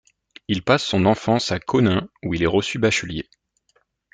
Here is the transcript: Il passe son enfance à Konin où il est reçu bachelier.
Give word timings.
Il 0.47 0.63
passe 0.63 0.83
son 0.83 1.05
enfance 1.05 1.51
à 1.51 1.59
Konin 1.59 2.09
où 2.23 2.33
il 2.33 2.41
est 2.41 2.47
reçu 2.47 2.79
bachelier. 2.79 3.29